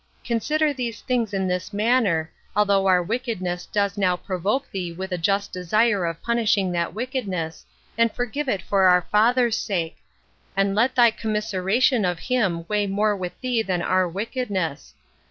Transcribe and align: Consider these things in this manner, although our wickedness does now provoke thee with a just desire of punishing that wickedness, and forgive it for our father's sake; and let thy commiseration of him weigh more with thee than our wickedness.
Consider 0.23 0.73
these 0.73 1.01
things 1.01 1.31
in 1.31 1.47
this 1.47 1.71
manner, 1.71 2.31
although 2.55 2.87
our 2.87 3.03
wickedness 3.03 3.67
does 3.67 3.99
now 3.99 4.15
provoke 4.17 4.71
thee 4.71 4.91
with 4.91 5.11
a 5.11 5.17
just 5.19 5.53
desire 5.53 6.05
of 6.07 6.23
punishing 6.23 6.71
that 6.71 6.91
wickedness, 6.95 7.67
and 7.99 8.11
forgive 8.11 8.49
it 8.49 8.63
for 8.63 8.85
our 8.85 9.03
father's 9.03 9.59
sake; 9.59 9.97
and 10.57 10.73
let 10.73 10.95
thy 10.95 11.11
commiseration 11.11 12.03
of 12.03 12.17
him 12.17 12.65
weigh 12.67 12.87
more 12.87 13.15
with 13.15 13.39
thee 13.41 13.61
than 13.61 13.83
our 13.83 14.09
wickedness. 14.09 14.95